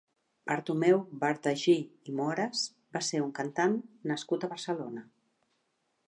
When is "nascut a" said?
4.13-4.49